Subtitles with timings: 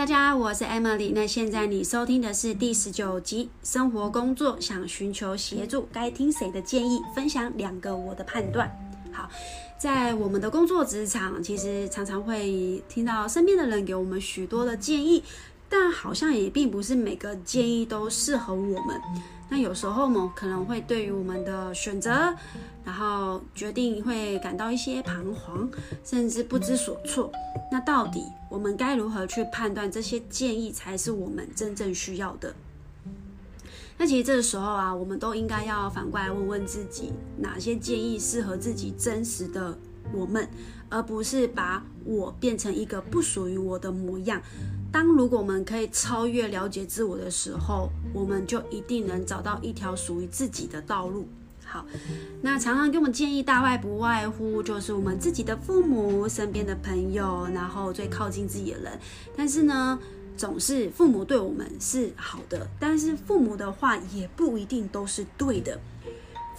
[0.00, 1.12] 大家，我是 Emily。
[1.14, 7.02] 那现在你收听的是第十九集《生活工作想寻求协助，该听谁的建议？
[7.14, 8.74] 分享两个我的判断。
[9.12, 9.28] 好，
[9.78, 15.22] 在我们的工作职场，其实常常会听到身边的人给我们许多的建议，
[15.68, 18.98] 但好像也并不是每个建议都适合我们。
[19.50, 22.32] 那有时候呢，可能会对于我们的选择，
[22.84, 25.68] 然后决定会感到一些彷徨，
[26.04, 27.32] 甚至不知所措。
[27.70, 32.54] 那到底我们该如何去判断这些建议才是我们真正需要的？
[33.98, 39.76] 那其实这个时候啊，我们都应该要反过来问问自己，哪些建议适合自己真实的
[40.12, 40.48] 我们，
[40.88, 44.40] 而不是把我变成一个不属于我的模样。
[44.92, 51.28] 当如果我们可以超越了解自我的时候，我们就一定能找到一条属于自己的道路。
[51.64, 51.86] 好，
[52.42, 58.98] 那常常给我们建议，大外不外乎就是我们自己的父母、身边的朋友，然后最靠近自己的人。
[59.36, 59.96] 但是呢，
[60.36, 65.78] 总是父母对我们是好的，但是父母的话也不一定都是对的。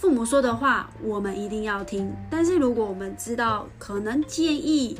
[0.02, 2.12] 父母说的话，我们一定要听。
[2.28, 4.98] 但是如果我们知道可能建议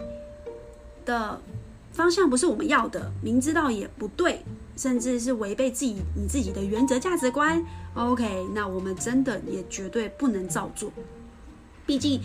[1.05, 1.43] 的
[1.91, 4.45] 方向不是我们要的，明知道也不对，
[4.77, 7.61] 甚至是违背自己你自己的原则价值观。
[7.95, 10.93] OK，那我们真的也绝对不能照做。
[11.85, 12.21] 毕竟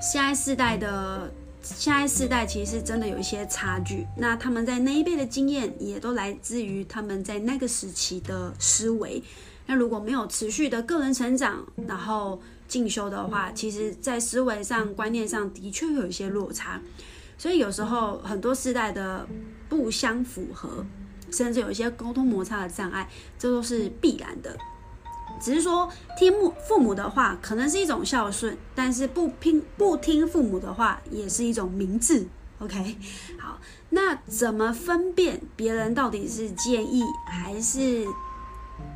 [0.00, 1.28] 现在世代的
[1.60, 4.06] 现在世代其实真的有一些差距。
[4.16, 9.20] 那他们在那一辈的经验也都来自于他们在那个时期的思维。
[9.66, 16.80] 那如果没有持续的个人成长，然后进修的话，其实在思维上、观念上的确会有一些落差。
[17.38, 19.26] 所以有时候很多世代的
[19.68, 20.84] 不相符合，
[21.30, 24.56] 甚至有一些沟通摩擦的障碍，这都是必然的。
[25.40, 32.26] 只是说听父父母的话，可能是一种孝顺，但是不听不听父母的话，也是一种明智。
[32.60, 32.96] OK，
[33.40, 33.58] 好，
[33.90, 38.06] 那怎么分辨别人到底是建议还是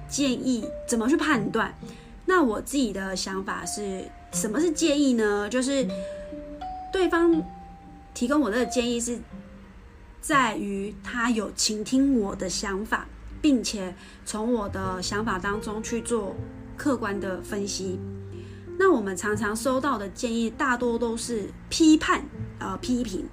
[0.08, 0.68] 建议？
[0.86, 1.74] 怎么去判断？
[2.24, 5.48] 那我自己的想法是什么是建议呢？
[5.48, 5.86] 就是
[6.92, 7.42] 对方。
[8.14, 9.18] 提供我的建议是，
[10.22, 13.06] 在于他有倾听我的想法，
[13.42, 16.34] 并且从我的想法当中去做
[16.78, 18.00] 客观的分析。
[18.78, 22.24] 那我们常常收到的建议，大多都是批判，
[22.58, 23.28] 呃，批评，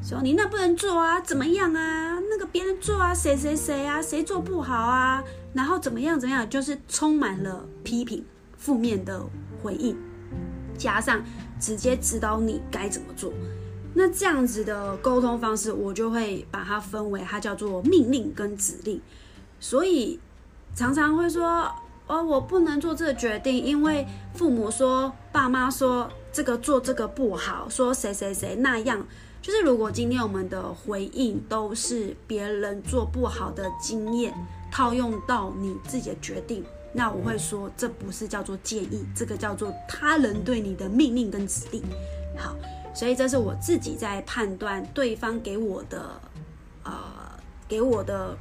[0.00, 2.18] 说你那不能做啊，怎么样啊？
[2.30, 5.22] 那个别人做啊，谁谁谁啊，谁做不好啊？
[5.52, 8.24] 然后怎么样怎么样，就是充满了批评、
[8.56, 9.20] 负面的
[9.62, 9.96] 回应，
[10.78, 11.22] 加上
[11.60, 13.32] 直接指导你该怎么做。
[13.92, 19.00] 那这样子的沟通方式，我就会把它分为，它叫做命令跟指令。
[19.60, 20.18] 所以
[20.74, 21.70] 常常会说，
[22.06, 29.04] 哦，我不能做这个决定，因为父母说、爸妈说这个做这个不好，说谁谁谁那样。
[29.40, 34.34] 就是如果今天我们的回应都是别人做不好的经验
[34.70, 41.82] 套用到你自己的决定，那我会说，这不是叫做建议，这个叫做他人对你的命令跟指令。
[42.36, 42.54] 好。
[42.94, 46.20] 所以这是我自己在判断对方给我的，
[46.82, 46.92] 呃，
[47.68, 48.36] 给我的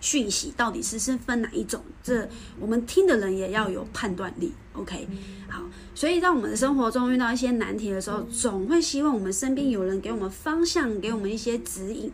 [0.00, 2.28] 讯息到底是是分哪一种，这
[2.58, 4.52] 我们听的人也要有判断力。
[4.72, 5.06] OK，
[5.48, 5.62] 好，
[5.94, 12.10] 所以在我们的生活中遇到一些难题的时候，总会希望我们身边有人给我们方向，给我们一些指引，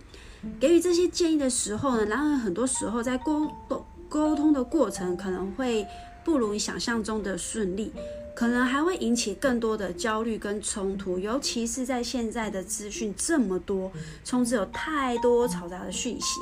[0.58, 5.86] 给予这些建议的时候呢，然而很多时候在沟沟沟通的过程可能会
[6.24, 7.92] 不如你想象中的顺利。
[8.34, 13.90] 可能还会引起更多的焦虑跟冲突，尤其是在现在的资讯这么多，
[14.26, 16.38] 充斥有太多嘈杂的讯息，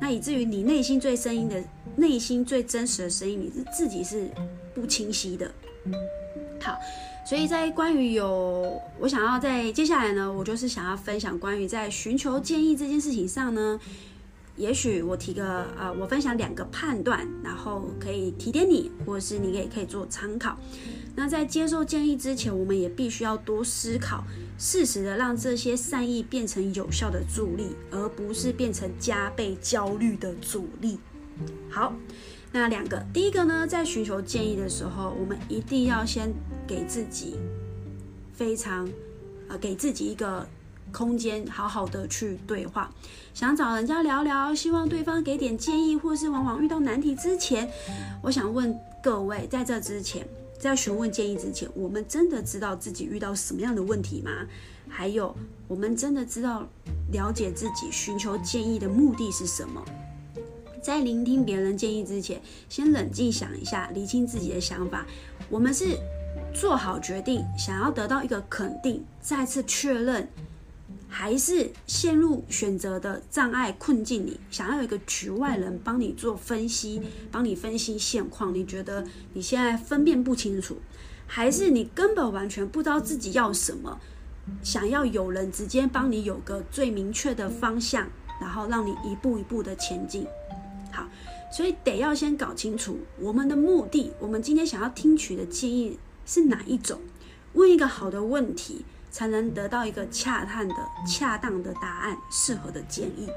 [0.00, 1.62] 那以至于你内心最声音的
[1.96, 4.30] 内心最真实的声音，你自己是
[4.74, 5.50] 不清晰的。
[6.60, 6.76] 好，
[7.26, 13.78] 所以在关于有我想要在接下来呢，我就是想要分享关于在寻求建议这件事情上呢，
[14.56, 20.58] 也许我提个呃，我分享两个判断，然后可以提点你，或者是你也可以做参考。
[21.18, 24.22] 那在接受建议之前，我们也必须要多思考，
[24.56, 31.00] 适时的让这些善意变成有效的助力，而不是变成加倍焦虑的阻力。
[31.68, 31.92] 好，
[32.52, 36.32] 那两个，第一个呢，在寻求建议的时候，我们一定要先
[36.68, 37.34] 给自己
[38.32, 38.88] 非常，
[39.48, 40.46] 呃，给自己一个
[40.92, 42.94] 空间，好好的去对话。
[43.34, 47.68] 想找人家聊聊，希望对方给点建议，或是往往遇到难题之前，
[48.22, 50.24] 我想问各位，在这之前。
[50.58, 54.46] 在询问建议之前，我们真的知道自己遇到什么样的问题吗？
[54.88, 55.34] 还有，
[55.68, 56.66] 我们真的知道
[57.12, 59.84] 了解自己寻求建议的目的是什么？
[60.82, 65.06] 在聆听别人建议之前，先冷静想一下，厘清自己的想法。
[65.48, 65.96] 我们是
[66.54, 70.28] 做好决定，想要得到一个肯定，再次确认
[71.08, 77.00] 还是陷入选择的障碍困境里，想要有一个局外人帮你做分析，
[77.32, 78.54] 帮你分析现况？
[78.54, 80.76] 你觉得你现在分辨不清楚，
[81.26, 83.98] 还是你根本完全不知道自己要什么，
[84.62, 88.06] 想要有人直接帮你有个最明确的方向，
[88.40, 90.26] 然后让你一步一步的前进？
[90.92, 91.08] 好，
[91.50, 97.00] 所以得要先搞清楚我们的目的，我们今天想要听取的建议是哪一种？
[97.54, 98.84] 问一个好的问题。
[99.18, 100.74] 才能得到一个恰当的、
[101.04, 103.28] 恰当的答案，适合的建议。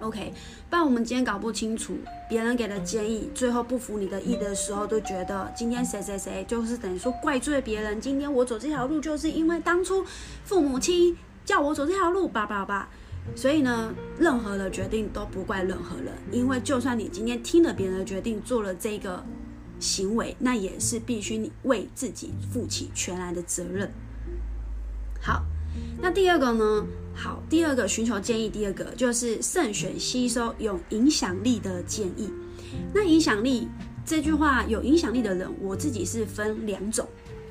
[0.00, 0.32] OK，
[0.70, 1.98] 不然我们今天搞不清楚
[2.30, 8.00] 别人给的建议，最后不服你的意的时候，都觉得今天谁谁谁就是等于说怪罪别人。
[8.00, 10.02] 今天我走这条路，就是因为当初
[10.44, 11.14] 父母亲
[11.44, 12.88] 叫我走这条路，叭叭叭。
[13.34, 19.22] 所以呢，任何的决定都不怪任何人，因为就算你今天听了别人的决定，做了这个
[19.78, 23.92] 行为，那也是必须你为自己负起全然的责任。
[25.26, 25.42] 好，
[26.00, 26.86] 那第二个呢？
[27.12, 32.30] 好，第二个寻求建议，第二个就是慎选吸收有影响力的建议。
[32.94, 33.66] 那影响力
[34.04, 37.04] 这句话，有影响力的人，我自己是分两种。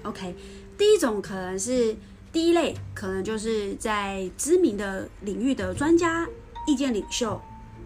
[0.04, 0.33] OK，
[0.77, 1.94] 第一种可能是
[2.31, 6.25] 第一类，可能就是在知名的领域的专家、
[6.66, 7.42] 意见领袖，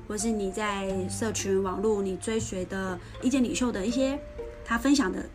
[0.08, 4.20] 或是你在社群网络你追随的意见领袖的一些
[4.64, 5.26] 他分享的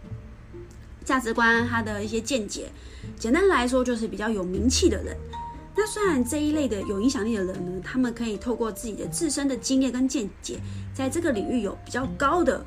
[1.05, 2.71] 价值观，他的一些见解。
[3.19, 5.17] 简单来说，就是比较有名气的人。
[5.77, 10.59] 那虽然这一类的有影响力的人呢，他们可以透过自己的自身的经验跟见解，
[10.95, 12.65] 在这个领域有比较高的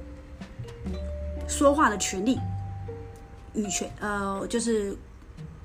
[1.47, 2.37] 说话的权利、
[3.53, 4.95] 语权，呃，就是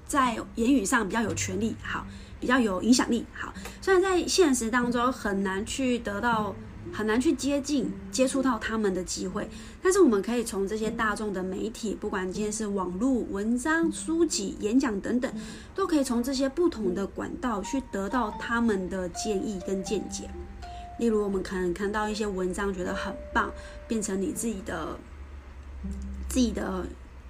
[0.07, 2.07] 在言语上比较有权利，好，
[2.41, 3.53] 比较有影响力，好。
[3.81, 6.55] 虽然在现实当中很难去得到。
[6.91, 9.49] 很难去接近、接触到他们的机会，
[9.83, 15.33] 但是我们可以从这些大众的媒体，不管今天是网络、文章、书籍、演讲等等，
[15.75, 20.29] 都可以从这些不同的管道去得到他们的建议跟见解。
[20.99, 23.51] 例如，我们可能看到一些文章，觉得很棒，
[23.87, 24.99] 变成你自己的、
[26.29, 26.85] 自己的。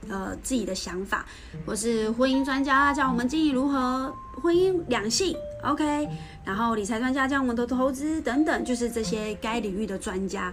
[0.09, 1.25] 呃，自己的想法，
[1.65, 4.13] 或是婚姻专家教我们经营如何
[4.43, 6.09] 婚姻两性，OK，
[6.45, 10.53] 然后理财专家教我们的投资等等，就是这些该领域的专家。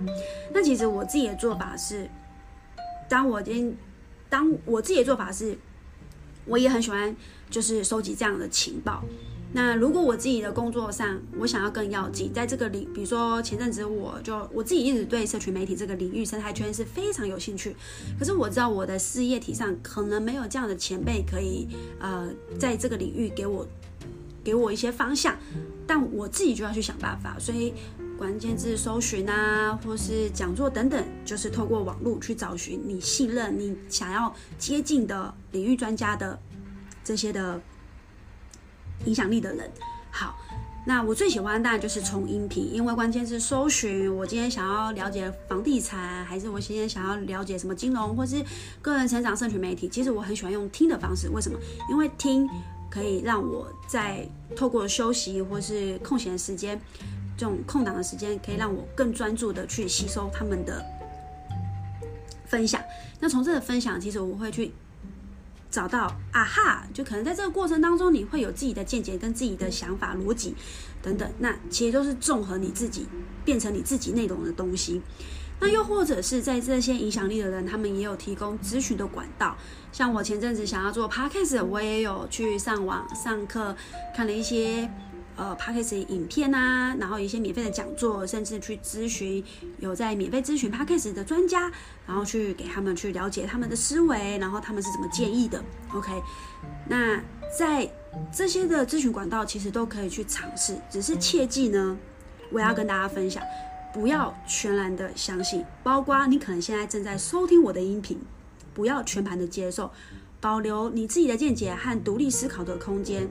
[0.54, 2.08] 那其实我自己的做法是，
[3.08, 3.76] 当我今，
[4.30, 5.58] 当我自己的做法是，
[6.46, 7.16] 我也很喜欢，
[7.50, 9.04] 就是收集这样的情报。
[9.52, 17.76] 那如果我自己的工作上，我想要更要紧，在这个领，比如说前阵子我就我自己一直对社群媒体这个领域生态圈是非常有兴趣，
[18.20, 21.68] 可是我知道我的事业体上可能没有这样的前辈可以
[22.00, 22.30] 呃
[22.60, 23.68] 在这个领域给我
[24.44, 25.36] 给我一些方向，
[25.88, 27.74] 但我自己就要去想办法，所以
[28.20, 36.40] 关键字搜寻啊，或是讲座等等，就是透过网络去找寻你信任、你想要接近的领域专家的
[37.04, 37.60] 这些的。
[39.06, 39.70] 影响力的人，
[40.12, 40.36] 好，
[40.86, 44.14] 那我最喜欢当然就是从音频，因为关键是搜寻。
[44.14, 48.44] 我今天想要了解房地产，还是我今天想要了解什么金融，或是
[48.82, 51.30] 个人成长、社群媒体，其实我很喜欢用听的方式。
[51.30, 51.58] 为什么？
[51.90, 52.48] 因为听
[52.90, 56.80] 可以让我在透过休息或是空闲时间，
[57.38, 60.84] 这种空档的时间，可以让我更专注的去吸收他们的
[62.46, 62.82] 分享。
[63.20, 64.74] 那从这个分享，其实我会去。
[65.72, 70.56] 找到啊哈，就可能在这个过程当中，你会有自己的见解跟自己的想法、逻辑
[71.02, 73.08] 等等，那其实都是综合你自己
[73.46, 75.02] 变成你自己内容的东西。
[75.62, 79.58] 那又或者是在这些影响力的人，他们也有提供咨询的管道。
[79.92, 83.76] 像我前阵子想要做 Podcast，我也有去上网上课，
[84.16, 84.90] 看了一些。
[85.40, 89.42] 呃 Podcast 影片啊，然后一些免费的讲座，甚至去咨询
[89.80, 91.72] 有在免费咨询 Podcast 的专家，
[92.06, 95.64] 然后去给他们去了解他们的思维，然后他们是怎么建议的。
[95.94, 96.12] OK，
[96.90, 97.24] 那
[97.58, 97.90] 在
[98.34, 101.98] 这些的咨询管道其实都可以去尝试，只是切记呢，
[102.52, 103.42] 我要跟大家分享，
[103.94, 108.20] 不要全然的相信，包括你可能现在正在收听我的音频，
[108.74, 109.90] 不要全盘的接受，
[110.42, 113.30] 保留你自己的见解和独立思考的空间。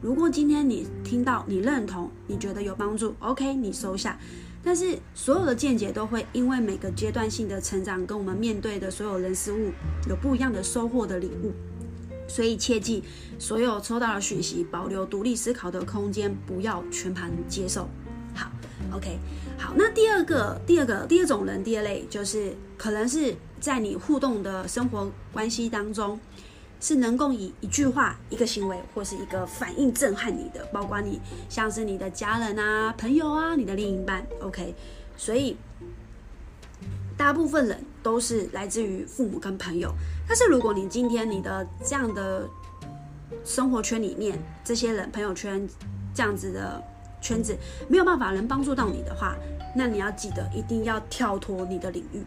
[0.00, 4.16] 如果今天你听到，你认同，你觉得有帮助，OK，你收下。
[4.62, 9.72] 但是所有的见解都会因为每个阶段性的成长，跟我们面对的所有人事物
[10.08, 11.52] 有不一样的收获的领悟，
[12.28, 13.02] 所以切记，
[13.40, 17.88] 所有抽到的讯息保留独立思考的空间，不要全盘接受。
[18.34, 18.50] 好
[18.92, 19.18] ，OK，
[19.56, 19.74] 好。
[19.76, 26.20] 那第二个、第二个、第二种人，第二类就是可能是在你互动的生活关系当中。
[26.80, 34.74] 是能够以一句话、一个行为或是一个反应震撼你的，包括你像是你的家人啊、朋友啊、你的另一半，OK。
[35.16, 35.56] 所以
[37.16, 39.92] 大部分人都是来自于父母跟朋友。
[40.28, 42.48] 但是如果你今天你的这样的
[43.44, 45.68] 生活圈里面，这些人朋友圈
[46.14, 46.80] 这样子的
[47.20, 47.56] 圈子
[47.88, 49.36] 没有办法能帮助到你的话，
[49.74, 52.22] 那你要记得一定要跳脱你的领域。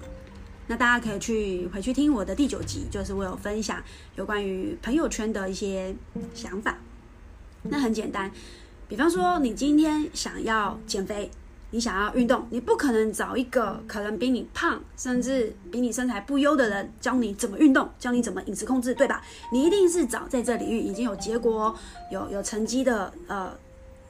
[0.71, 3.83] 那大家可以去回去听我的第九集，就是我有分享
[4.15, 5.93] 有关于朋友圈的一些
[6.33, 6.77] 想法。
[7.63, 8.31] 那很简单，
[8.87, 11.29] 比方说你今天想要减肥，
[11.71, 19.21] 你想要运动，你不可能找一个可能比你胖，甚至比你身材不优的人教你怎么运动，教你怎么饮食控制，对吧？
[19.51, 21.77] 你一定是找在这领域已经有结果、
[22.09, 23.53] 有有成绩的呃。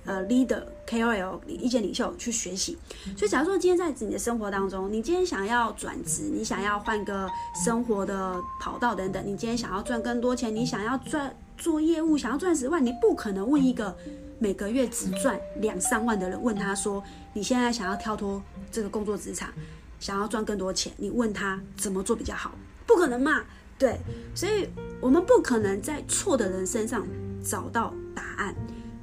[0.03, 0.59] 呃，leader
[0.91, 2.77] KOL 意见领袖去学习，
[3.17, 7.29] 所以假如说今天在你的生活当中，你今天想要转职，你想要换个
[7.63, 13.95] 生活的跑道等等，你今天想要赚更多钱，你想要赚做业务，想要赚十万，你不可能问一个
[14.37, 19.49] 每个月只赚两三万的人，问他说你现在想要跳脱这个工作职场，
[19.97, 22.51] 想要赚更多钱，你问他怎么做比较好，
[22.85, 23.45] 不可能嘛？
[23.79, 23.97] 对，
[24.35, 24.67] 所以
[24.99, 27.07] 我们不可能在错的人身上
[27.41, 28.53] 找到答案，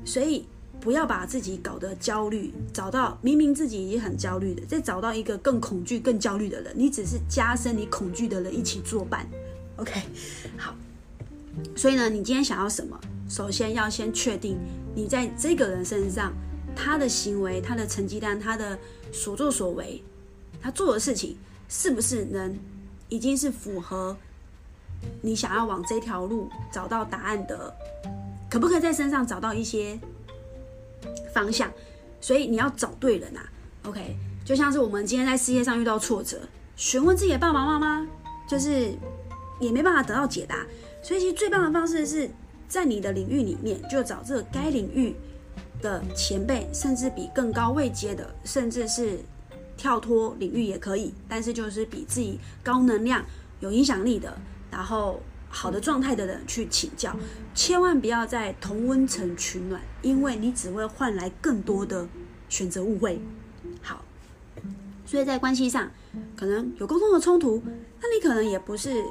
[0.04, 0.46] 所以。
[0.88, 9.28] 不要把自己搞得焦虑，找到明明自己已经很焦虑的，再找到一个更恐惧、更焦虑的人，你只是加深你恐惧的人一起作伴。
[9.76, 10.00] OK，
[10.56, 10.74] 好。
[11.76, 12.98] 所以呢，你今天想要什么？
[13.28, 14.56] 首先要先确定
[14.94, 16.32] 你在这个人身上，
[16.74, 18.78] 他的行为、他的成绩单、他的
[19.12, 20.02] 所作所为、
[20.62, 21.36] 他做的事情，
[21.68, 22.58] 是不是能
[23.10, 24.16] 已经是符合
[25.20, 27.76] 你想要往这条路找到答案的？
[28.50, 30.00] 可不可以在身上找到一些？
[31.32, 31.70] 方向，
[32.20, 33.48] 所以你要找对人啊。
[33.84, 36.38] OK，就像是我们今天在事业上遇到挫折，
[36.76, 38.06] 询问自己的爸爸妈妈，
[38.48, 38.92] 就是
[39.60, 40.66] 也没办法得到解答。
[41.02, 42.30] 所以其实最棒的方式是
[42.68, 45.14] 在你的领域里面，就找这个该领域
[45.80, 49.18] 的前辈，甚至比更高位阶的，甚至是
[49.76, 53.24] 跳脱领域也可以，但是就是比自己高能量、
[53.60, 54.36] 有影响力的，
[54.70, 55.20] 然后。
[55.48, 57.16] 好的状态的人去请教，
[57.54, 62.06] 千万不要在同温层取暖，因为你只会换来更多的
[62.48, 63.20] 选择误会。
[63.82, 64.04] 好，
[65.06, 65.90] 所以在关系上
[66.36, 67.62] 可能有沟通的冲突，
[68.00, 69.02] 那你可能也不是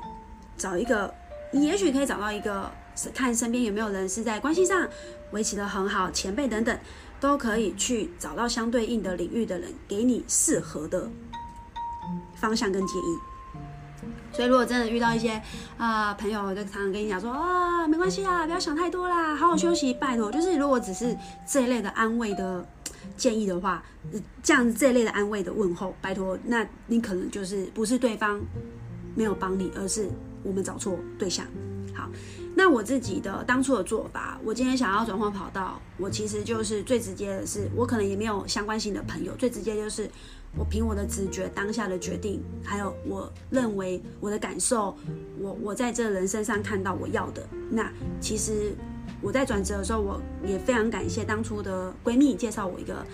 [0.55, 1.13] 找一个，
[1.51, 2.71] 你也许可以找到一个，
[3.13, 4.87] 看身边有没有人是在关系上
[5.31, 6.79] 维持得很好，前辈等等，
[7.19, 11.09] 都可以去找到相对应的领域的人，给你适合的
[12.35, 13.17] 方向跟建议。
[14.33, 15.41] 所以，如果真的遇到一些
[15.77, 20.31] 啊、朋友，就常常跟你讲说啊，没关系啦，不要想太多啦，好好休息，拜托。
[20.31, 21.17] 就是如果只是
[21.47, 22.63] 这一类的安慰的
[23.15, 23.83] 建议的话，
[24.43, 28.39] 这样这一类的安慰的问候，拜托，那你可能就是不是对方
[29.15, 30.07] 没有帮你，而是
[30.43, 31.45] 我们找错对象。
[31.95, 32.07] 好，
[32.53, 40.07] 那我自己的当初的做法，我今天想要转换跑道，我其实就是最直接的是，我可能也没有相关性的朋友，最直接就是。
[40.57, 44.97] 我凭我的直觉，当下的决定，还有我认为我的感受，
[45.39, 47.47] 我我在这人身上看到我要的。
[47.69, 48.75] 那其实
[49.21, 53.05] 我在转职的时候，我也非常感谢当初的闺蜜介绍我一个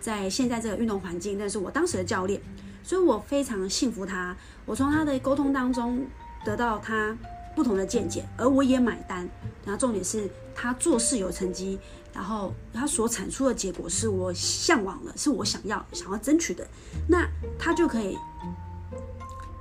[0.00, 2.40] 在现在这个运动环境，但是我当时的教练，
[2.82, 4.34] 所以我非常信服他。
[4.64, 6.04] 我从他的沟通当中
[6.44, 7.16] 得到他
[7.54, 9.28] 不同的见解，而我也买单。
[9.64, 11.78] 然后重点是他做事有成绩。
[12.16, 16.66] 然后他所产出的结果是我向往的，是我想要想要争取的，
[17.06, 18.16] 那他就可以。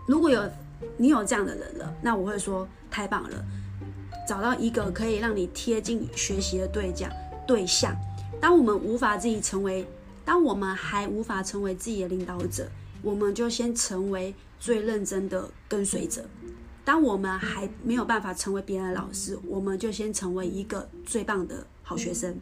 [0.08, 0.42] 如果有
[0.96, 3.46] 你有这样的人了，那我会说太棒了，
[4.26, 7.12] 找到一个可以让你贴近学习的对象
[7.46, 7.94] 对象。
[8.40, 9.86] 当我们无法自己成为，
[10.24, 12.70] 当我们还无法成为自己的领导者，
[13.02, 16.24] 我们就先成为最认真的跟随者。
[16.86, 21.68] 当我们还没有办法成为别人的老师，我们就先成为一个最棒的。
[21.86, 22.38] 好学生，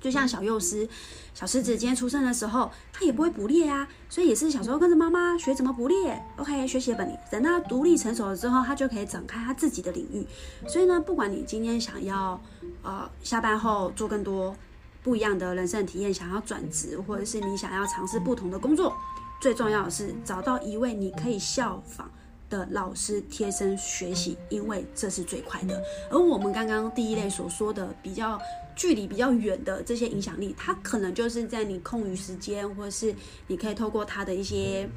[0.00, 0.88] 就像小幼狮、
[1.34, 6.22] 小狮子今天出生的时候，他也不会捕猎啊，所以也是小时候跟着妈妈学怎么捕猎。
[6.36, 10.26] OK，学习本领，等他独立成熟了之后，他就可以展开他自己的领域。
[10.68, 12.40] 所以呢，不管你今天想要
[12.82, 14.54] 呃下班后做更多
[15.02, 18.94] 不一样的人生体验，想要转职，或者是你想要尝试不同的工作，
[19.40, 22.10] 最重要的是找到一位你可以效仿
[22.54, 25.82] 的老师贴身学习，因为这是最快的。
[26.08, 28.40] 而我们刚刚第一类所说的比较
[28.76, 33.12] 距离比较远的这些影响力，它可能就是在你空余时间，或者是
[33.48, 34.88] 你可以透过它的一些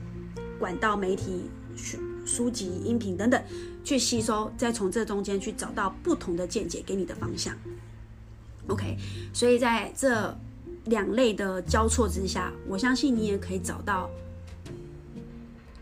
[0.59, 3.41] 管道、媒体、书书籍、音频等等
[3.83, 7.55] 去吸收，再从这中间去找到不同的见解给你的方向。
[8.67, 8.95] OK，
[9.33, 10.37] 所以在这
[10.85, 14.09] 两类的交错之下，我相信你也可以找到。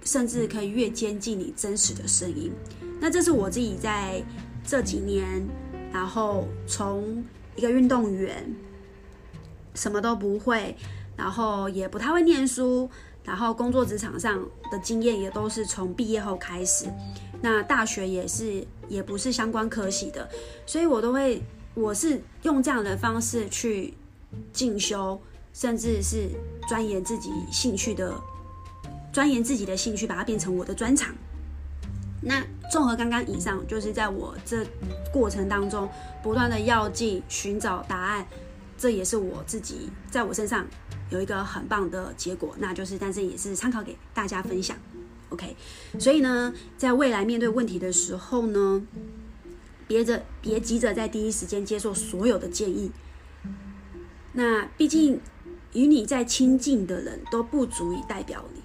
[0.05, 2.53] 甚至可以越接近你真实的声音。
[3.01, 4.23] 那这是我自己在
[4.65, 5.45] 这几年，
[5.91, 7.21] 然后从
[7.57, 8.55] 一个运动员，
[9.73, 10.73] 什么都不会，
[11.17, 12.89] 然后也不太会念书，
[13.25, 16.85] 然后工作职场上的经验也都是从毕业后开始。
[17.41, 20.27] 那大学也是，也不是相关科系的，
[20.65, 21.41] 所以我都会，
[21.73, 23.93] 我是用这样的方式去
[24.53, 25.19] 进修，
[25.53, 26.29] 甚至是
[26.67, 28.15] 钻研自己兴趣的，
[29.15, 31.15] 钻研自己的兴趣，把它变成我的专长。
[32.21, 34.67] 那综合刚刚以上，就是在我这
[35.09, 35.89] 过程当中
[36.21, 38.27] 不断的要进，寻找答案，
[38.77, 40.67] 这也是我自己在我身上
[41.09, 44.75] 有一个很棒的结果，那就是，但是也是参考给大家分享。
[45.29, 45.55] OK，
[45.97, 48.85] 所以呢，在未来面对问题的时候呢，
[49.87, 52.91] 别着别急着在第一时间接受所有的建议。
[54.33, 55.21] 那毕竟
[55.71, 58.59] 与你在亲近的人都不足以代表你。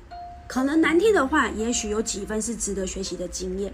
[0.50, 3.72] 可能难听的话，也许有几分是值得学习的经验。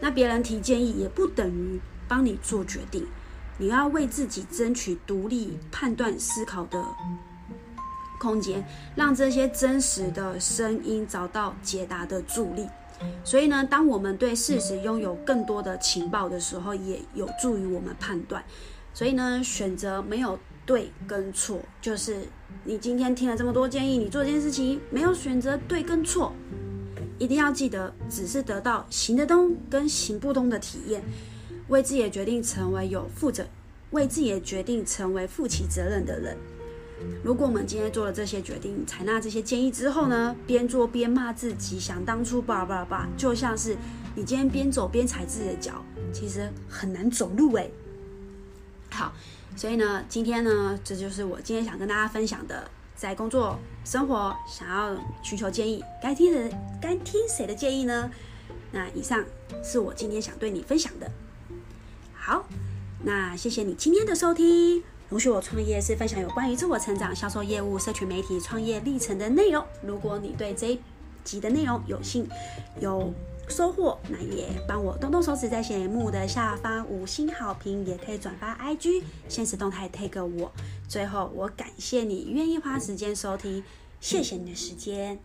[0.00, 3.06] 那别人提建议，也不等于帮你做决定。
[3.56, 6.84] 你要为自己争取独立判断、思考的
[8.18, 8.62] 空间，
[8.94, 12.68] 让这些真实的声音找到解答的助力。
[13.24, 18.44] 所以呢，当我们对事实拥有更多的情报的时候，也有助于我们判断。
[18.92, 22.28] 所以呢，选择没有对跟错，就是。
[22.62, 26.32] 你今天听了这么多建议，你做这件事情没有选择对跟错，
[27.18, 31.02] 一定要记得，只是得到行得通跟行不通的体验，
[31.68, 33.46] 为自己的决定成为有负责，
[33.92, 36.36] 为自己的决定成为负起责任的人。
[37.24, 43.74] 如果我们今天做了这些决定，采纳这些建议之后呢，边做边骂自己，想当初吧吧吧，就像是
[44.14, 47.72] 你今天边走边踩自己的脚，其实很难走路诶。
[48.90, 49.14] 好。
[49.56, 58.10] 所以呢，今天呢，这就是我今天想跟大家分享的，在工作、生活想要寻求建议，该听人该听谁的建议呢？
[58.72, 59.22] 那以上
[59.62, 61.10] 是我今天想对你分享的。
[62.14, 62.46] 好，
[63.04, 64.82] 那谢谢你今天的收听。
[65.10, 69.62] 容许我创业是分享有关于自我成长、销售业务、社群媒体创业历程的内容。
[69.82, 70.80] 如果你对这一
[71.24, 72.26] 集的内容有兴
[72.80, 73.12] 有。
[73.50, 80.52] 收获，那也帮我动动手指，在节目的下方五星好评，也可以转发 IG 现实动态 tag 我。
[80.88, 83.64] 最后，我感谢你愿意花时间收听，
[84.00, 85.18] 谢谢你的时间。